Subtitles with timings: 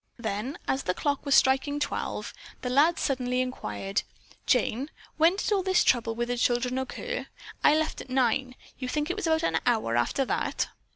[0.17, 4.01] Then, as the clock was striking twelve, the lad suddenly inquired,
[4.47, 7.27] "Jane, when did all this trouble with the children occur?
[7.63, 8.55] I left at nine.
[8.79, 10.69] You think it was about an hour after that?"